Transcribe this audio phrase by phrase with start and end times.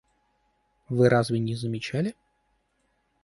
[0.89, 2.15] Вы разве не замечали?